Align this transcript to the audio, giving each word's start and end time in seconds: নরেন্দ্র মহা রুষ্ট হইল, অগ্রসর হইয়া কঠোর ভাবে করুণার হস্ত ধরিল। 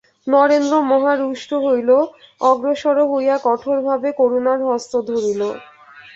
নরেন্দ্র 0.27 0.73
মহা 0.91 1.13
রুষ্ট 1.15 1.51
হইল, 1.65 1.89
অগ্রসর 2.41 2.97
হইয়া 3.11 3.35
কঠোর 3.47 3.77
ভাবে 3.87 4.09
করুণার 4.19 4.59
হস্ত 4.69 4.93
ধরিল। 5.09 5.41